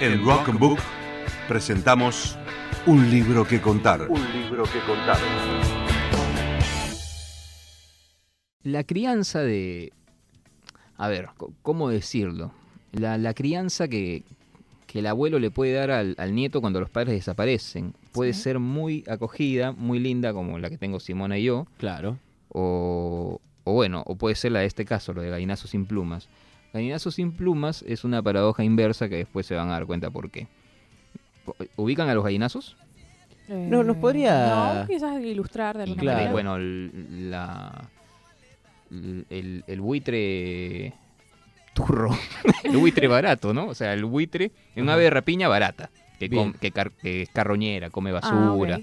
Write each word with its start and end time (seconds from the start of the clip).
En 0.00 0.24
Rock 0.24 0.48
and 0.48 0.58
Book 0.58 0.78
presentamos 1.48 2.36
Un 2.86 3.10
libro 3.10 3.46
que 3.46 3.60
contar. 3.60 4.02
Un 4.10 4.22
libro 4.32 4.64
que 4.64 4.78
contar. 4.80 5.18
La 8.62 8.84
crianza 8.84 9.40
de... 9.40 9.92
A 10.96 11.08
ver, 11.08 11.28
¿cómo 11.62 11.88
decirlo? 11.90 12.52
La, 12.92 13.18
la 13.18 13.34
crianza 13.34 13.88
que, 13.88 14.22
que 14.86 15.00
el 15.00 15.06
abuelo 15.06 15.38
le 15.38 15.50
puede 15.50 15.72
dar 15.72 15.90
al, 15.90 16.14
al 16.18 16.34
nieto 16.34 16.60
cuando 16.60 16.80
los 16.80 16.88
padres 16.90 17.14
desaparecen 17.14 17.94
puede 18.12 18.32
Sí. 18.32 18.42
ser 18.42 18.58
muy 18.60 19.04
acogida, 19.08 19.72
muy 19.72 19.98
linda, 19.98 20.32
como 20.32 20.58
la 20.58 20.70
que 20.70 20.78
tengo 20.78 21.00
Simona 21.00 21.36
y 21.38 21.44
yo, 21.44 21.66
Claro. 21.78 22.18
o, 22.48 23.40
o 23.64 23.72
bueno, 23.72 24.02
o 24.06 24.16
puede 24.16 24.34
ser 24.34 24.52
la 24.52 24.60
de 24.60 24.66
este 24.66 24.84
caso, 24.84 25.12
lo 25.12 25.22
de 25.22 25.30
Gallinazo 25.30 25.66
sin 25.68 25.86
plumas. 25.86 26.28
Gallinazo 26.72 27.10
sin 27.10 27.32
plumas 27.32 27.82
es 27.86 28.04
una 28.04 28.22
paradoja 28.22 28.64
inversa 28.64 29.08
que 29.08 29.16
después 29.16 29.46
se 29.46 29.54
van 29.54 29.68
a 29.68 29.72
dar 29.72 29.86
cuenta 29.86 30.10
por 30.10 30.30
qué. 30.30 30.46
¿Ubican 31.76 32.08
a 32.08 32.14
los 32.14 32.24
gallinazos? 32.24 32.76
No, 33.48 33.84
nos 33.84 33.96
podría- 33.98 34.80
No, 34.82 34.86
quizás 34.88 35.22
ilustrar 35.22 35.76
de 35.76 35.82
alguna 35.84 36.00
Claro. 36.00 36.16
manera. 36.16 36.32
Bueno, 36.32 36.56
el, 36.56 37.30
la, 37.30 37.90
el, 38.90 39.64
el 39.66 39.80
buitre 39.80 40.94
turro, 41.74 42.10
el 42.64 42.76
buitre 42.78 43.06
barato, 43.08 43.52
¿no? 43.52 43.66
O 43.66 43.74
sea, 43.74 43.92
el 43.92 44.04
buitre 44.04 44.50
es 44.74 44.82
una 44.82 44.94
ave 44.94 45.04
de 45.04 45.10
rapiña 45.10 45.48
barata, 45.48 45.90
que, 46.18 46.30
com- 46.30 46.52
que, 46.54 46.70
car- 46.70 46.92
que 46.92 47.22
es 47.22 47.28
carroñera, 47.30 47.90
come 47.90 48.10
Ah, 48.10 48.14
basura. 48.14 48.80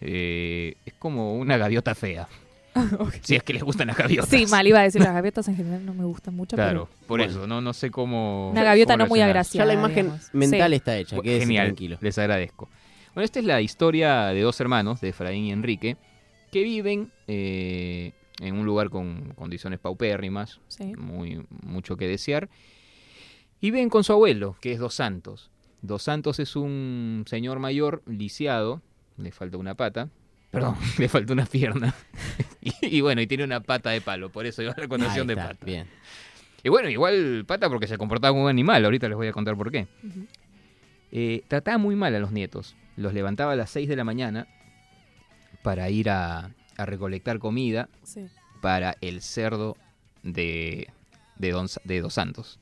Eh, 0.00 0.74
es 0.84 0.94
como 0.94 1.36
una 1.38 1.56
gaviota 1.56 1.94
fea, 1.94 2.28
Ok. 2.98 3.14
si 3.22 3.36
es 3.36 3.42
que 3.42 3.52
les 3.52 3.62
gustan 3.62 3.86
las 3.88 3.96
gaviotas. 3.96 4.28
Sí, 4.30 4.46
mal 4.46 4.66
iba 4.66 4.80
a 4.80 4.82
decir, 4.82 5.00
las 5.00 5.12
gaviotas 5.14 5.46
en 5.48 5.56
general 5.56 5.84
no 5.86 5.94
me 5.94 6.04
gustan 6.04 6.34
mucho. 6.34 6.56
Claro, 6.56 6.88
por 7.06 7.18
Bueno. 7.20 7.24
eso, 7.32 7.46
no, 7.46 7.60
no 7.60 7.72
sé 7.72 7.90
cómo... 7.90 8.50
Una 8.50 8.64
gaviota 8.64 8.94
cómo 8.94 9.04
no 9.04 9.08
muy 9.08 9.20
agraciada. 9.20 9.64
Ya 9.64 9.74
la 9.74 9.78
imagen 9.80 10.06
digamos. 10.06 10.30
mental 10.34 10.70
Sí. 10.70 10.76
está 10.76 10.96
hecha, 10.96 11.20
quédese 11.20 11.46
Genial, 11.46 11.66
tranquilo. 11.68 11.98
les 12.00 12.18
agradezco. 12.18 12.68
Bueno, 13.14 13.24
esta 13.24 13.38
es 13.38 13.44
la 13.44 13.60
historia 13.60 14.26
de 14.26 14.40
dos 14.40 14.60
hermanos, 14.60 15.00
de 15.00 15.10
Efraín 15.10 15.44
y 15.44 15.52
Enrique, 15.52 15.96
que 16.50 16.62
viven 16.64 17.12
eh, 17.28 18.12
en 18.40 18.56
un 18.56 18.66
lugar 18.66 18.90
con 18.90 19.32
condiciones 19.34 19.78
paupérrimas, 19.78 20.60
Sí. 20.68 20.94
muy, 20.96 21.46
mucho 21.62 21.96
que 21.96 22.08
desear, 22.08 22.48
y 23.60 23.70
viven 23.70 23.88
con 23.88 24.02
su 24.04 24.12
abuelo, 24.12 24.56
que 24.60 24.72
es 24.72 24.78
Dos 24.80 24.94
Santos. 24.94 25.50
Dos 25.80 26.02
Santos 26.02 26.40
es 26.40 26.56
un 26.56 27.24
señor 27.28 27.60
mayor, 27.60 28.02
lisiado, 28.06 28.82
le 29.16 29.30
falta 29.30 29.58
una 29.58 29.74
pata, 29.76 30.08
perdón, 30.50 30.74
le 30.98 31.08
falta 31.08 31.32
una 31.32 31.46
pierna, 31.46 31.94
y, 32.64 32.72
y 32.96 33.00
bueno, 33.02 33.20
y 33.20 33.26
tiene 33.26 33.44
una 33.44 33.60
pata 33.60 33.90
de 33.90 34.00
palo, 34.00 34.30
por 34.30 34.46
eso 34.46 34.62
lleva 34.62 34.74
la 34.76 34.88
connotación 34.88 35.26
de 35.26 35.36
pata. 35.36 35.64
Bien. 35.64 35.86
Y 36.62 36.70
bueno, 36.70 36.88
igual 36.88 37.44
pata 37.46 37.68
porque 37.68 37.86
se 37.86 37.98
comportaba 37.98 38.32
como 38.32 38.44
un 38.44 38.50
animal, 38.50 38.84
ahorita 38.84 39.06
les 39.08 39.16
voy 39.16 39.26
a 39.28 39.32
contar 39.32 39.54
por 39.56 39.70
qué. 39.70 39.86
Eh, 41.12 41.42
trataba 41.48 41.78
muy 41.78 41.94
mal 41.94 42.14
a 42.14 42.18
los 42.18 42.32
nietos. 42.32 42.74
Los 42.96 43.12
levantaba 43.12 43.52
a 43.52 43.56
las 43.56 43.70
6 43.70 43.88
de 43.88 43.96
la 43.96 44.04
mañana 44.04 44.46
para 45.62 45.90
ir 45.90 46.10
a, 46.10 46.50
a 46.76 46.86
recolectar 46.86 47.38
comida 47.38 47.88
Sí. 48.02 48.26
para 48.60 48.96
el 49.00 49.20
cerdo 49.20 49.76
de, 50.22 50.88
de, 51.36 51.50
Don 51.52 51.66
de 51.84 52.00
Dos 52.00 52.14
Santos. 52.14 52.58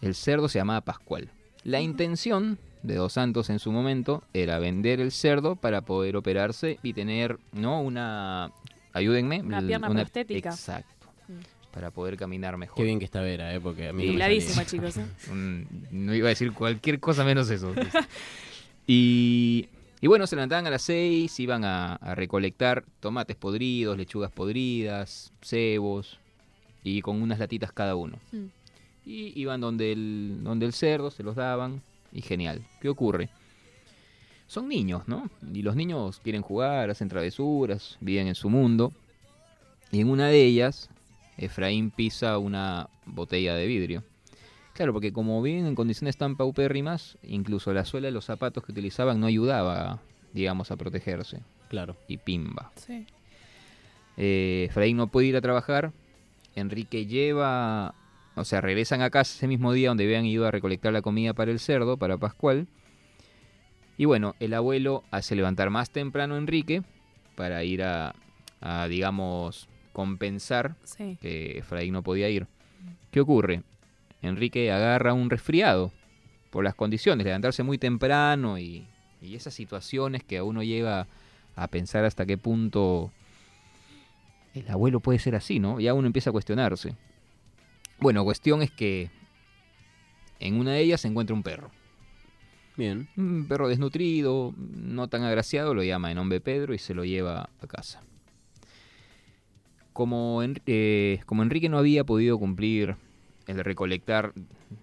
El 0.00 0.14
cerdo 0.14 0.48
se 0.48 0.58
llamaba 0.58 0.80
Pascual. 0.82 1.28
La 1.62 1.80
intención 1.80 2.58
de 2.82 2.94
Dos 2.96 3.14
Santos 3.14 3.48
en 3.50 3.58
su 3.58 3.70
momento 3.72 4.22
era 4.34 4.58
vender 4.58 5.00
el 5.00 5.12
cerdo 5.12 5.56
para 5.56 5.80
poder 5.82 6.16
operarse 6.16 6.78
y 6.82 6.92
tener, 6.94 7.38
¿no? 7.52 7.80
Una... 7.80 8.50
Ayúdenme. 8.94 9.42
Una 9.42 9.60
pierna 9.60 9.90
prostética. 9.90 10.48
Exacto. 10.50 11.08
Mm. 11.28 11.72
Para 11.72 11.90
poder 11.90 12.16
caminar 12.16 12.56
mejor. 12.56 12.76
Qué 12.76 12.84
bien 12.84 13.00
que 13.00 13.04
está 13.04 13.20
Vera, 13.20 13.52
¿eh? 13.52 13.60
Porque 13.60 13.88
a 13.88 13.92
mí 13.92 14.06
no 14.06 14.12
me 14.14 14.66
chicos. 14.66 14.96
¿eh? 14.96 15.06
No 15.90 16.14
iba 16.14 16.28
a 16.28 16.30
decir 16.30 16.52
cualquier 16.52 17.00
cosa 17.00 17.24
menos 17.24 17.50
eso. 17.50 17.74
y, 18.86 19.68
y 20.00 20.06
bueno, 20.06 20.26
se 20.26 20.36
levantaban 20.36 20.66
a 20.68 20.70
las 20.70 20.82
6, 20.82 21.40
iban 21.40 21.64
a, 21.64 21.96
a 21.96 22.14
recolectar 22.14 22.84
tomates 23.00 23.36
podridos, 23.36 23.98
lechugas 23.98 24.30
podridas, 24.30 25.32
cebos, 25.42 26.20
y 26.84 27.00
con 27.00 27.20
unas 27.20 27.40
latitas 27.40 27.72
cada 27.72 27.96
uno. 27.96 28.18
Mm. 28.30 28.44
Y 29.06 29.40
iban 29.40 29.60
donde 29.60 29.92
el, 29.92 30.38
donde 30.42 30.66
el 30.66 30.72
cerdo, 30.72 31.10
se 31.10 31.24
los 31.24 31.34
daban, 31.34 31.82
y 32.12 32.22
genial. 32.22 32.64
¿Qué 32.80 32.88
ocurre? 32.88 33.30
Son 34.54 34.68
niños, 34.68 35.02
¿no? 35.08 35.28
Y 35.52 35.62
los 35.62 35.74
niños 35.74 36.20
quieren 36.22 36.42
jugar, 36.42 36.88
hacen 36.88 37.08
travesuras, 37.08 37.98
viven 38.00 38.28
en 38.28 38.36
su 38.36 38.48
mundo. 38.48 38.92
Y 39.90 40.00
en 40.00 40.08
una 40.08 40.28
de 40.28 40.44
ellas, 40.44 40.90
Efraín 41.36 41.90
pisa 41.90 42.38
una 42.38 42.88
botella 43.04 43.56
de 43.56 43.66
vidrio. 43.66 44.04
Claro, 44.72 44.92
porque 44.92 45.12
como 45.12 45.42
viven 45.42 45.66
en 45.66 45.74
condiciones 45.74 46.16
tan 46.16 46.36
paupérrimas, 46.36 47.18
incluso 47.24 47.74
la 47.74 47.84
suela 47.84 48.06
de 48.06 48.12
los 48.12 48.26
zapatos 48.26 48.62
que 48.62 48.70
utilizaban 48.70 49.18
no 49.18 49.26
ayudaba, 49.26 49.98
digamos, 50.32 50.70
a 50.70 50.76
protegerse. 50.76 51.40
Claro. 51.68 51.96
Y 52.06 52.18
pimba. 52.18 52.70
Sí. 52.76 53.06
Eh, 54.16 54.66
Efraín 54.70 54.96
no 54.96 55.08
puede 55.08 55.26
ir 55.26 55.36
a 55.36 55.40
trabajar. 55.40 55.90
Enrique 56.54 57.06
lleva, 57.06 57.96
o 58.36 58.44
sea, 58.44 58.60
regresan 58.60 59.02
a 59.02 59.10
casa 59.10 59.34
ese 59.34 59.48
mismo 59.48 59.72
día 59.72 59.88
donde 59.88 60.04
habían 60.04 60.26
ido 60.26 60.46
a 60.46 60.52
recolectar 60.52 60.92
la 60.92 61.02
comida 61.02 61.32
para 61.32 61.50
el 61.50 61.58
cerdo, 61.58 61.96
para 61.96 62.18
Pascual. 62.18 62.68
Y 63.96 64.06
bueno, 64.06 64.34
el 64.40 64.54
abuelo 64.54 65.04
hace 65.10 65.34
levantar 65.36 65.70
más 65.70 65.90
temprano 65.90 66.34
a 66.34 66.38
Enrique 66.38 66.82
para 67.36 67.62
ir 67.64 67.82
a, 67.82 68.14
a, 68.60 68.88
digamos, 68.88 69.68
compensar 69.92 70.74
Sí. 70.84 71.16
que 71.20 71.58
Efraín 71.58 71.92
no 71.92 72.02
podía 72.02 72.28
ir. 72.28 72.46
¿Qué 73.10 73.20
ocurre? 73.20 73.62
Enrique 74.22 74.72
agarra 74.72 75.12
un 75.12 75.30
resfriado 75.30 75.92
por 76.50 76.64
las 76.64 76.74
condiciones, 76.74 77.24
levantarse 77.24 77.62
muy 77.62 77.78
temprano 77.78 78.58
y, 78.58 78.86
y 79.20 79.34
esas 79.36 79.54
situaciones 79.54 80.24
que 80.24 80.38
a 80.38 80.44
uno 80.44 80.62
lleva 80.62 81.06
a 81.56 81.68
pensar 81.68 82.04
hasta 82.04 82.26
qué 82.26 82.36
punto 82.36 83.12
el 84.54 84.68
abuelo 84.70 85.00
puede 85.00 85.18
ser 85.18 85.34
así, 85.36 85.58
¿no? 85.60 85.78
Ya 85.80 85.94
uno 85.94 86.06
empieza 86.06 86.30
a 86.30 86.32
cuestionarse. 86.32 86.96
Bueno, 88.00 88.24
cuestión 88.24 88.62
es 88.62 88.70
que 88.70 89.10
en 90.40 90.56
una 90.56 90.72
de 90.72 90.80
ellas 90.80 91.00
se 91.00 91.08
encuentra 91.08 91.34
un 91.34 91.42
perro. 91.42 91.70
Bien. 92.76 93.08
Un 93.16 93.46
perro 93.46 93.68
desnutrido, 93.68 94.52
no 94.56 95.08
tan 95.08 95.22
agraciado, 95.22 95.74
lo 95.74 95.82
llama 95.84 96.08
de 96.08 96.14
nombre 96.16 96.40
Pedro 96.40 96.74
y 96.74 96.78
se 96.78 96.94
lo 96.94 97.04
lleva 97.04 97.48
a 97.60 97.66
casa. 97.66 98.02
Como, 99.92 100.42
En- 100.42 100.60
eh, 100.66 101.20
como 101.26 101.42
Enrique 101.42 101.68
no 101.68 101.78
había 101.78 102.02
podido 102.04 102.38
cumplir 102.38 102.96
el 103.46 103.62
recolectar, 103.62 104.32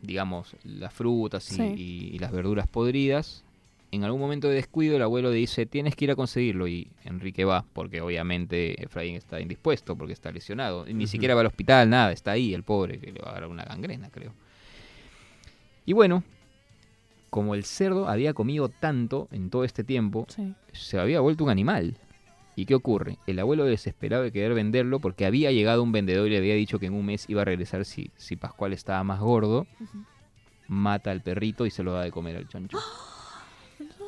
digamos, 0.02 0.56
las 0.64 0.94
frutas 0.94 1.52
y, 1.52 1.56
Sí. 1.56 1.64
y- 1.76 2.16
y 2.16 2.20
las 2.20 2.32
verduras 2.32 2.68
podridas, 2.68 3.44
en 3.92 4.06
algún 4.06 4.22
momento 4.22 4.48
de 4.48 4.56
descuido 4.56 4.96
el 4.96 5.02
abuelo 5.02 5.30
le 5.32 5.36
dice, 5.36 5.66
tienes 5.66 5.98
que 5.98 6.06
ir 6.06 6.12
a 6.12 6.16
conseguirlo 6.16 6.66
y 6.70 6.88
Enrique 7.04 7.44
va, 7.44 7.66
porque 7.74 8.00
obviamente 8.00 8.82
Efraín 8.82 9.16
está 9.16 9.42
indispuesto, 9.42 9.98
porque 9.98 10.14
está 10.14 10.32
lesionado. 10.32 10.88
Y 10.88 10.94
ni 10.94 11.08
siquiera 11.08 11.36
va 11.36 11.42
al 11.42 11.48
hospital, 11.48 11.90
nada, 11.90 12.14
está 12.14 12.32
ahí 12.32 12.54
el 12.54 12.64
pobre, 12.64 13.00
que 13.00 13.12
le 13.12 13.20
va 13.20 13.32
a 13.32 13.34
dar 13.34 13.48
una 13.48 13.66
gangrena, 13.66 14.10
creo. 14.10 14.32
Y 15.86 15.92
bueno, 15.92 16.24
como 17.32 17.56
el 17.56 17.64
cerdo 17.66 18.08
había 18.08 18.36
comido 18.36 18.70
tanto 18.70 19.28
en 19.32 19.50
todo 19.50 19.64
este 19.64 19.84
tiempo, 19.84 20.28
Sí. 20.30 20.54
se 20.74 21.00
había 21.00 21.20
vuelto 21.22 21.44
un 21.46 21.50
animal. 21.50 21.98
¿Y 22.56 22.66
qué 22.66 22.76
ocurre? 22.76 23.18
El 23.26 23.40
abuelo 23.40 23.64
desesperado 23.66 24.22
de 24.24 24.32
querer 24.32 24.54
venderlo 24.54 25.00
porque 25.00 25.26
había 25.26 25.52
llegado 25.52 25.82
un 25.82 25.92
vendedor 25.94 26.28
y 26.28 26.32
le 26.32 26.38
había 26.38 26.54
dicho 26.54 26.78
que 26.78 26.86
en 26.88 26.94
un 26.94 27.06
mes 27.06 27.28
iba 27.30 27.42
a 27.42 27.46
regresar 27.46 27.86
si, 27.86 28.12
si 28.18 28.36
Pascual 28.36 28.74
estaba 28.74 29.04
más 29.04 29.20
gordo. 29.22 29.66
Mata 30.68 31.12
al 31.12 31.22
perrito 31.22 31.66
y 31.66 31.72
se 31.72 31.82
lo 31.84 31.94
da 31.94 32.04
de 32.04 32.12
comer 32.12 32.36
al 32.38 32.48
chancho. 32.48 32.78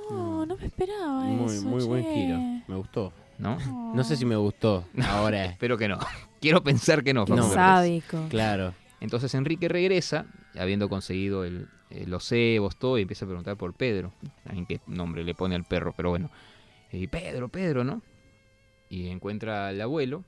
No, 0.10 0.46
no 0.46 0.58
me 0.58 0.66
esperaba 0.66 1.22
Muy, 1.24 1.56
eso. 1.56 1.66
muy 1.66 1.84
buen 1.86 2.04
giro. 2.04 2.38
Me 2.68 2.76
gustó. 2.76 3.14
¿No? 3.40 3.58
No 3.96 4.04
sé 4.04 4.16
si 4.18 4.26
me 4.26 4.36
gustó. 4.36 4.86
Ahora, 5.08 5.46
Espero 5.54 5.78
que 5.78 5.88
no. 5.88 5.98
Quiero 6.42 6.62
pensar 6.62 7.04
que 7.04 7.14
no. 7.14 7.26
No. 7.26 7.50
Sádico. 7.50 8.28
claro. 8.30 8.74
Entonces 9.00 9.34
Enrique 9.34 9.68
regresa, 9.70 10.26
habiendo 10.60 10.90
conseguido 10.90 11.44
el, 11.46 11.68
eh, 11.94 12.06
los 12.08 12.28
cebos, 12.28 12.78
todo, 12.78 12.98
y 12.98 13.04
empieza 13.04 13.26
a 13.26 13.28
preguntar 13.28 13.56
por 13.56 13.74
Pedro. 13.74 14.12
¿En 14.50 14.66
qué 14.66 14.82
nombre 14.88 15.24
le 15.24 15.36
pone 15.36 15.54
al 15.54 15.64
perro? 15.64 15.94
Pero 15.96 16.10
bueno. 16.10 16.32
Y 16.92 17.06
Pedro, 17.06 17.50
Pedro, 17.50 17.84
¿no? 17.84 18.02
Y 18.90 19.10
encuentra 19.10 19.68
al 19.68 19.80
abuelo 19.80 20.24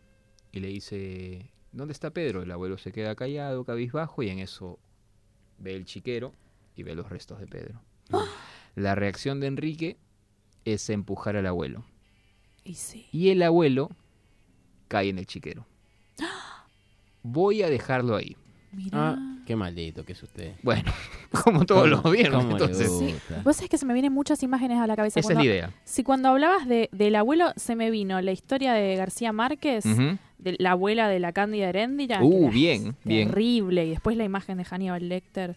y 0.52 0.60
le 0.60 0.68
dice, 0.68 1.50
¿dónde 1.72 1.92
está 1.92 2.12
Pedro? 2.12 2.44
El 2.44 2.52
abuelo 2.52 2.78
se 2.78 2.92
queda 2.92 3.16
callado, 3.16 3.66
cabizbajo, 3.66 4.22
y 4.22 4.30
en 4.30 4.40
eso 4.40 4.78
ve 5.58 5.76
el 5.76 5.86
chiquero 5.86 6.34
y 6.76 6.84
ve 6.84 6.94
los 6.94 7.10
restos 7.10 7.40
de 7.40 7.48
Pedro. 7.48 7.82
La 8.76 8.94
reacción 8.94 9.40
de 9.40 9.48
Enrique 9.48 9.98
es 10.66 10.90
empujar 10.92 11.36
al 11.36 11.48
abuelo. 11.48 11.84
Y 12.64 12.76
sí. 12.76 13.08
Y 13.12 13.30
el 13.30 13.42
abuelo 13.42 13.90
cae 14.88 15.10
en 15.10 15.18
el 15.18 15.26
chiquero. 15.26 15.66
Voy 17.24 17.64
a 17.64 17.70
dejarlo 17.70 18.16
ahí. 18.16 18.38
Mira. 18.72 19.12
Ah. 19.12 19.36
Qué 19.46 19.56
maldito 19.56 20.04
que 20.04 20.14
es 20.14 20.24
usted. 20.24 20.56
Bueno, 20.64 20.92
como 21.44 21.66
todos 21.66 21.88
los 21.90 22.02
¿Cómo- 22.02 22.14
viernes, 22.14 22.46
entonces. 22.50 22.90
Vos 23.44 23.56
sabés 23.56 23.70
que 23.70 23.78
se 23.78 23.86
me 23.86 23.94
vienen 23.94 24.14
muchas 24.14 24.42
imágenes 24.44 24.80
a 24.80 24.88
la 24.88 24.96
cabeza. 24.96 25.20
Esa 25.20 25.32
es 25.34 25.38
la 25.38 25.44
idea. 25.46 25.72
Si 25.84 26.04
cuando 26.04 26.30
hablabas 26.30 26.68
de, 26.68 26.90
del 26.92 27.16
abuelo, 27.16 27.52
se 27.56 27.76
me 27.76 27.90
vino 27.92 28.22
la 28.22 28.32
historia 28.32 28.74
de 28.74 28.96
García 28.96 29.32
Márquez, 29.32 29.84
de 30.38 30.56
la 30.60 30.72
abuela 30.72 31.08
de 31.08 31.20
la 31.20 31.32
Cándida 31.32 31.70
Heréndira. 31.70 32.20
Uh, 32.24 32.50
bien, 32.50 32.96
bien. 33.04 33.30
Terrible. 33.30 33.86
Y 33.86 33.90
después 33.92 34.18
la 34.18 34.24
imagen 34.24 34.58
de 34.58 34.66
Hannibal 34.66 35.08
Lecter 35.10 35.56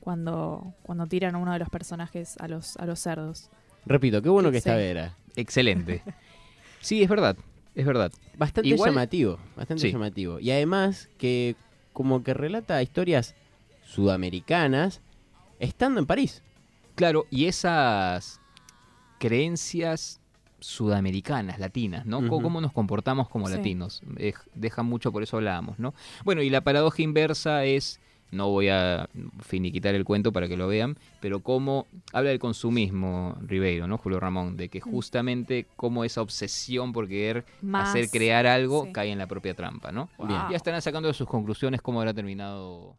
cuando, 0.00 0.72
cuando 0.82 1.06
tiran 1.06 1.34
a 1.34 1.38
uno 1.38 1.52
de 1.52 1.58
los 1.58 1.68
personajes 1.70 2.36
a 2.38 2.48
los, 2.48 2.76
a 2.76 2.86
los 2.86 2.98
cerdos. 3.00 3.50
Repito, 3.86 4.20
qué 4.22 4.28
bueno 4.28 4.50
que 4.50 4.56
Sí. 4.60 4.68
está 4.68 4.76
Vera. 4.76 5.16
Excelente. 5.36 6.02
Sí, 6.80 7.02
es 7.02 7.08
verdad, 7.08 7.36
es 7.74 7.84
verdad. 7.86 8.12
Bastante 8.36 8.68
Igual- 8.68 8.90
llamativo, 8.90 9.38
bastante 9.56 9.82
Sí. 9.82 9.92
llamativo. 9.92 10.38
Y 10.40 10.50
además 10.50 11.08
que 11.18 11.56
como 11.92 12.22
que 12.22 12.34
relata 12.34 12.82
historias 12.82 13.34
sudamericanas 13.84 15.00
estando 15.58 16.00
en 16.00 16.06
París. 16.06 16.42
Claro, 16.94 17.26
y 17.30 17.46
esas 17.46 18.40
creencias 19.18 20.20
sudamericanas, 20.60 21.58
latinas, 21.58 22.06
¿no? 22.06 22.26
¿Cómo 22.28 22.60
nos 22.60 22.72
comportamos 22.72 23.28
como 23.28 23.48
Sí. 23.48 23.54
latinos? 23.56 24.02
Eh, 24.16 24.32
deja 24.54 24.82
mucho, 24.82 25.12
por 25.12 25.22
eso 25.22 25.36
hablábamos, 25.36 25.78
¿no? 25.78 25.94
Bueno, 26.24 26.42
y 26.42 26.50
la 26.50 26.62
paradoja 26.62 27.02
inversa 27.02 27.64
es, 27.64 28.00
no 28.32 28.48
voy 28.48 28.68
a 28.68 29.08
finiquitar 29.40 29.94
el 29.94 30.04
cuento 30.04 30.32
para 30.32 30.48
que 30.48 30.56
lo 30.56 30.66
vean, 30.66 30.98
pero 31.20 31.40
cómo 31.40 31.86
habla 32.12 32.30
del 32.30 32.38
consumismo 32.38 33.36
Ribeiro, 33.42 33.86
¿no? 33.86 33.98
Julio 33.98 34.18
Ramón, 34.18 34.56
de 34.56 34.68
que 34.68 34.78
Mm. 34.80 34.90
justamente 34.90 35.66
cómo 35.76 36.04
esa 36.04 36.22
obsesión 36.22 36.92
por 36.92 37.06
querer 37.06 37.44
Más. 37.62 37.90
hacer 37.90 38.08
crear 38.10 38.46
algo 38.46 38.86
sí. 38.86 38.92
cae 38.92 39.10
en 39.10 39.18
la 39.18 39.26
propia 39.26 39.54
trampa, 39.54 39.92
¿no? 39.92 40.08
Wow. 40.18 40.28
Ya 40.50 40.56
estarán 40.56 40.82
sacando 40.82 41.08
de 41.08 41.14
sus 41.14 41.28
conclusiones 41.28 41.82
cómo 41.82 42.00
habrá 42.00 42.14
terminado 42.14 42.96